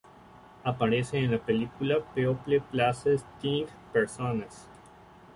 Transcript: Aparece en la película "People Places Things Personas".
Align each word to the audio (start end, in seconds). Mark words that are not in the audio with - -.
Aparece 0.63 1.19
en 1.19 1.29
la 1.29 1.37
película 1.37 1.99
"People 2.15 2.59
Places 2.71 3.23
Things 3.39 3.69
Personas". 3.93 4.67